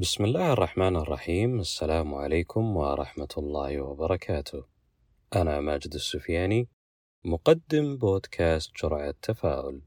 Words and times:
بسم 0.00 0.24
الله 0.24 0.52
الرحمن 0.52 0.96
الرحيم. 0.96 1.60
السلام 1.60 2.14
عليكم 2.14 2.76
ورحمة 2.76 3.28
الله 3.38 3.80
وبركاته. 3.80 4.64
أنا 5.36 5.60
ماجد 5.60 5.94
السفياني 5.94 6.68
مقدم 7.24 7.96
بودكاست 7.96 8.70
جرعة 8.82 9.14
تفاؤل 9.22 9.82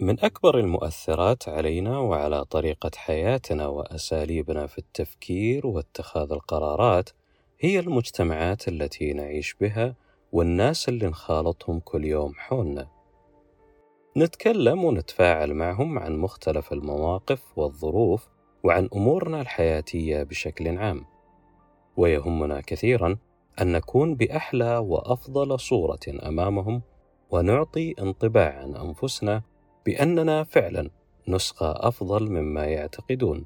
من 0.00 0.20
أكبر 0.20 0.58
المؤثرات 0.58 1.48
علينا 1.48 1.98
وعلى 1.98 2.44
طريقة 2.44 2.90
حياتنا 2.96 3.66
وأساليبنا 3.66 4.66
في 4.66 4.78
التفكير 4.78 5.66
واتخاذ 5.66 6.32
القرارات 6.32 7.10
هي 7.60 7.78
المجتمعات 7.78 8.68
التي 8.68 9.12
نعيش 9.12 9.54
بها 9.60 9.94
والناس 10.32 10.88
اللي 10.88 11.06
نخالطهم 11.06 11.80
كل 11.80 12.04
يوم 12.04 12.34
حولنا. 12.34 12.88
نتكلم 14.16 14.84
ونتفاعل 14.84 15.54
معهم 15.54 15.98
عن 15.98 16.16
مختلف 16.16 16.72
المواقف 16.72 17.58
والظروف 17.58 18.28
وعن 18.64 18.88
أمورنا 18.94 19.40
الحياتية 19.40 20.22
بشكل 20.22 20.78
عام. 20.78 21.04
ويهمنا 21.96 22.60
كثيرا 22.60 23.16
أن 23.60 23.72
نكون 23.72 24.14
بأحلى 24.14 24.76
وأفضل 24.76 25.60
صورة 25.60 26.00
أمامهم 26.08 26.82
ونعطي 27.30 27.94
انطباع 28.00 28.58
عن 28.62 28.76
أنفسنا 28.76 29.42
بأننا 29.86 30.44
فعلا 30.44 30.90
نسخه 31.28 31.70
أفضل 31.88 32.30
مما 32.30 32.66
يعتقدون. 32.66 33.44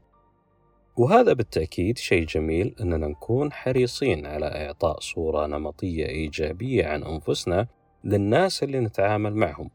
وهذا 0.96 1.32
بالتأكيد 1.32 1.98
شيء 1.98 2.26
جميل 2.26 2.74
أننا 2.80 3.08
نكون 3.08 3.52
حريصين 3.52 4.26
على 4.26 4.46
إعطاء 4.46 5.00
صورة 5.00 5.46
نمطية 5.46 6.06
إيجابية 6.06 6.86
عن 6.86 7.02
أنفسنا 7.02 7.66
للناس 8.04 8.62
اللي 8.62 8.80
نتعامل 8.80 9.34
معهم. 9.34 9.70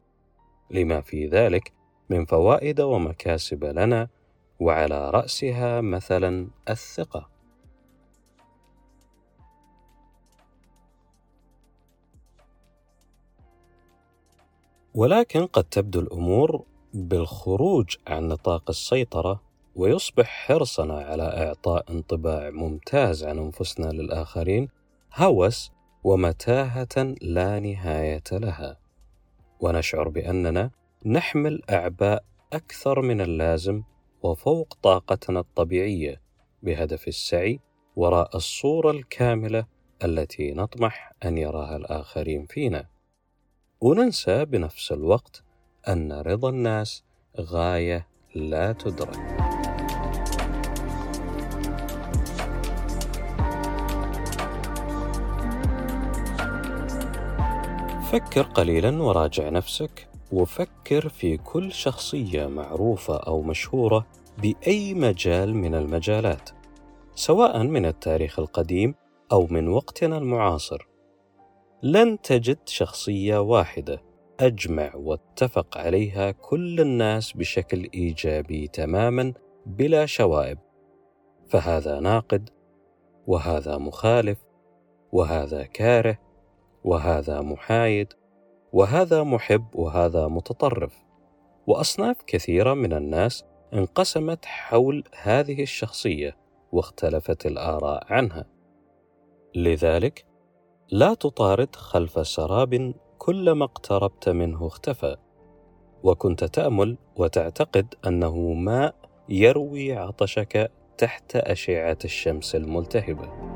لما 0.70 1.00
في 1.00 1.26
ذلك 1.26 1.72
من 2.10 2.24
فوائد 2.24 2.80
ومكاسب 2.80 3.64
لنا 3.64 4.08
وعلى 4.60 5.10
رأسها 5.10 5.80
مثلا 5.80 6.48
الثقة. 6.68 7.28
ولكن 14.94 15.46
قد 15.46 15.64
تبدو 15.64 16.00
الأمور 16.00 16.64
بالخروج 16.94 17.96
عن 18.06 18.28
نطاق 18.28 18.70
السيطرة 18.70 19.47
ويصبح 19.78 20.26
حرصنا 20.26 20.98
على 20.98 21.22
إعطاء 21.22 21.84
انطباع 21.90 22.50
ممتاز 22.50 23.24
عن 23.24 23.38
أنفسنا 23.38 23.86
للآخرين 23.86 24.68
هوس 25.14 25.72
ومتاهة 26.04 27.14
لا 27.22 27.60
نهاية 27.60 28.22
لها. 28.32 28.78
ونشعر 29.60 30.08
بأننا 30.08 30.70
نحمل 31.06 31.62
أعباء 31.70 32.24
أكثر 32.52 33.00
من 33.00 33.20
اللازم 33.20 33.82
وفوق 34.22 34.78
طاقتنا 34.82 35.40
الطبيعية 35.40 36.20
بهدف 36.62 37.08
السعي 37.08 37.60
وراء 37.96 38.36
الصورة 38.36 38.90
الكاملة 38.90 39.66
التي 40.04 40.52
نطمح 40.52 41.12
أن 41.24 41.38
يراها 41.38 41.76
الآخرين 41.76 42.46
فينا. 42.46 42.86
وننسى 43.80 44.44
بنفس 44.44 44.92
الوقت 44.92 45.44
أن 45.88 46.12
رضا 46.12 46.48
الناس 46.48 47.04
غاية 47.40 48.08
لا 48.34 48.72
تدرك. 48.72 49.37
فكر 58.12 58.42
قليلا 58.42 59.02
وراجع 59.02 59.48
نفسك 59.48 60.08
وفكر 60.32 61.08
في 61.08 61.36
كل 61.36 61.72
شخصية 61.72 62.46
معروفة 62.46 63.16
أو 63.16 63.42
مشهورة 63.42 64.06
بأي 64.42 64.94
مجال 64.94 65.54
من 65.54 65.74
المجالات 65.74 66.50
سواء 67.14 67.62
من 67.62 67.86
التاريخ 67.86 68.38
القديم 68.38 68.94
أو 69.32 69.46
من 69.50 69.68
وقتنا 69.68 70.18
المعاصر. 70.18 70.88
لن 71.82 72.20
تجد 72.20 72.58
شخصية 72.66 73.38
واحدة 73.38 74.02
أجمع 74.40 74.94
واتفق 74.94 75.78
عليها 75.78 76.30
كل 76.30 76.80
الناس 76.80 77.32
بشكل 77.32 77.88
إيجابي 77.94 78.68
تماما 78.68 79.32
بلا 79.66 80.06
شوائب. 80.06 80.58
فهذا 81.48 82.00
ناقد 82.00 82.50
وهذا 83.26 83.78
مخالف 83.78 84.38
وهذا 85.12 85.62
كاره 85.62 86.27
وهذا 86.88 87.40
محايد 87.40 88.12
وهذا 88.72 89.22
محب 89.22 89.66
وهذا 89.74 90.28
متطرف. 90.28 91.04
وأصناف 91.66 92.22
كثيرة 92.26 92.74
من 92.74 92.92
الناس 92.92 93.44
انقسمت 93.74 94.44
حول 94.44 95.04
هذه 95.22 95.62
الشخصية 95.62 96.36
واختلفت 96.72 97.46
الآراء 97.46 98.12
عنها. 98.12 98.46
لذلك 99.54 100.26
لا 100.90 101.14
تطارد 101.14 101.76
خلف 101.76 102.26
سراب 102.26 102.94
كلما 103.18 103.64
اقتربت 103.64 104.28
منه 104.28 104.66
اختفى. 104.66 105.16
وكنت 106.02 106.44
تأمل 106.44 106.98
وتعتقد 107.16 107.94
أنه 108.06 108.52
ماء 108.52 108.94
يروي 109.28 109.92
عطشك 109.92 110.72
تحت 110.98 111.36
أشعة 111.36 111.98
الشمس 112.04 112.54
الملتهبة. 112.54 113.47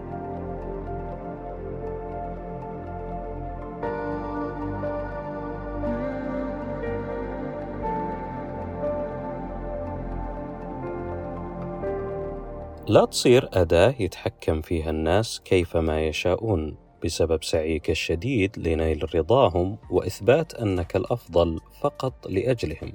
لا 12.86 13.04
تصير 13.04 13.48
أداة 13.52 13.94
يتحكم 13.98 14.60
فيها 14.60 14.90
الناس 14.90 15.40
كيفما 15.40 16.06
يشاءون 16.06 16.76
بسبب 17.04 17.44
سعيك 17.44 17.90
الشديد 17.90 18.58
لنيل 18.58 19.14
رضاهم 19.14 19.78
وإثبات 19.90 20.54
أنك 20.54 20.96
الأفضل 20.96 21.60
فقط 21.80 22.26
لأجلهم. 22.26 22.92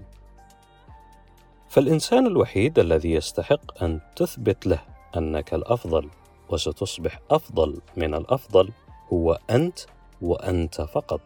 فالإنسان 1.69 2.25
الوحيد 2.27 2.79
الذي 2.79 3.11
يستحق 3.11 3.83
أن 3.83 3.99
تثبت 4.15 4.67
له 4.67 4.79
أنك 5.17 5.53
الأفضل 5.53 6.09
وستصبح 6.49 7.19
أفضل 7.31 7.81
من 7.97 8.13
الأفضل 8.13 8.71
هو 9.13 9.39
أنت 9.49 9.79
وأنت 10.21 10.81
فقط. 10.81 11.21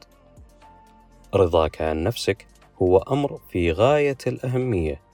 رضاك 1.35 1.81
عن 1.81 2.03
نفسك 2.03 2.47
هو 2.81 2.97
أمر 2.97 3.39
في 3.49 3.71
غاية 3.71 4.17
الأهمية 4.27 5.10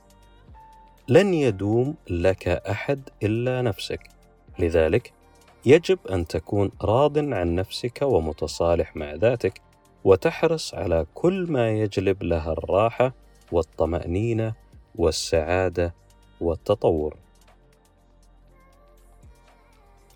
لن 1.10 1.34
يدوم 1.34 1.96
لك 2.10 2.48
أحد 2.48 3.10
إلا 3.24 3.62
نفسك. 3.62 4.00
لذلك 4.60 5.14
يجب 5.66 6.00
أن 6.12 6.28
تكون 6.28 6.72
راض 6.82 7.18
عن 7.18 7.56
نفسك 7.56 8.02
ومتصالح 8.02 8.96
مع 8.96 9.14
ذاتك 9.14 9.62
وتحرص 10.04 10.74
على 10.74 11.06
كل 11.14 11.46
ما 11.52 11.72
يجلب 11.72 12.24
لها 12.24 12.52
الراحة 12.52 13.14
والطمأنينة 13.52 14.54
والسعادة 14.96 15.94
والتطور. 16.42 17.18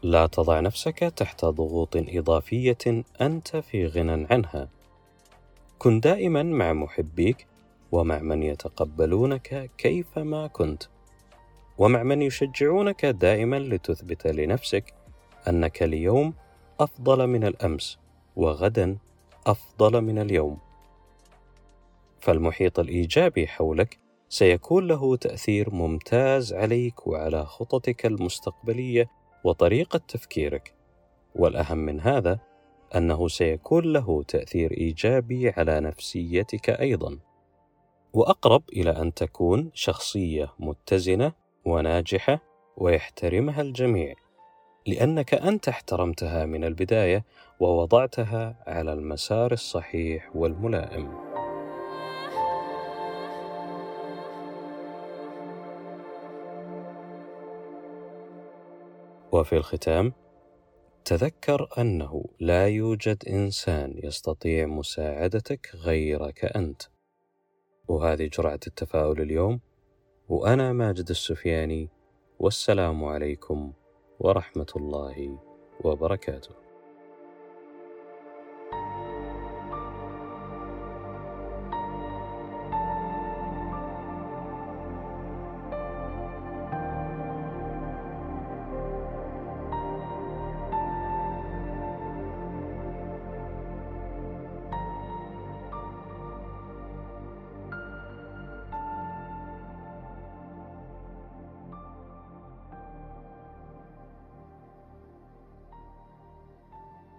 لا 0.03 0.27
تضع 0.27 0.59
نفسك 0.59 0.99
تحت 0.99 1.45
ضغوط 1.45 1.95
إضافية 1.95 3.03
أنت 3.21 3.57
في 3.57 3.87
غنى 3.87 4.27
عنها. 4.29 4.67
كن 5.79 5.99
دائما 5.99 6.43
مع 6.43 6.73
محبيك 6.73 7.47
ومع 7.91 8.19
من 8.19 8.43
يتقبلونك 8.43 9.71
كيفما 9.77 10.47
كنت. 10.47 10.83
ومع 11.77 12.03
من 12.03 12.21
يشجعونك 12.21 13.05
دائما 13.05 13.59
لتثبت 13.59 14.27
لنفسك 14.27 14.93
أنك 15.47 15.83
اليوم 15.83 16.33
أفضل 16.79 17.27
من 17.27 17.43
الأمس 17.43 17.99
وغدا 18.35 18.97
أفضل 19.47 20.01
من 20.01 20.19
اليوم. 20.19 20.57
فالمحيط 22.21 22.79
الإيجابي 22.79 23.47
حولك 23.47 23.99
سيكون 24.29 24.87
له 24.87 25.15
تأثير 25.15 25.73
ممتاز 25.73 26.53
عليك 26.53 27.07
وعلى 27.07 27.45
خططك 27.45 28.05
المستقبلية 28.05 29.09
وطريقة 29.43 30.01
تفكيرك. 30.07 30.73
والأهم 31.35 31.77
من 31.77 31.99
هذا 31.99 32.39
أنه 32.95 33.27
سيكون 33.27 33.93
له 33.93 34.23
تأثير 34.23 34.71
إيجابي 34.71 35.49
على 35.49 35.79
نفسيتك 35.79 36.69
أيضا. 36.69 37.19
وأقرب 38.13 38.63
إلى 38.73 38.89
أن 38.89 39.13
تكون 39.13 39.71
شخصية 39.73 40.53
متزنة 40.59 41.33
وناجحة 41.65 42.39
ويحترمها 42.77 43.61
الجميع 43.61 44.15
لأنك 44.87 45.33
أنت 45.33 45.67
احترمتها 45.67 46.45
من 46.45 46.63
البداية 46.63 47.25
ووضعتها 47.59 48.55
على 48.67 48.93
المسار 48.93 49.51
الصحيح 49.51 50.35
والملائم. 50.35 51.31
وفي 59.31 59.57
الختام 59.57 60.13
تذكر 61.05 61.67
أنه 61.77 62.25
لا 62.39 62.67
يوجد 62.67 63.23
إنسان 63.29 63.93
يستطيع 64.03 64.65
مساعدتك 64.65 65.71
غيرك 65.75 66.45
أنت. 66.45 66.81
وهذه 67.91 68.29
جرعة 68.37 68.59
التفاؤل 68.67 69.21
اليوم 69.21 69.59
وأنا 70.29 70.73
ماجد 70.73 71.09
السفياني 71.09 71.89
والسلام 72.39 73.05
عليكم 73.05 73.73
ورحمة 74.19 74.71
الله 74.75 75.39
وبركاته. 75.83 76.70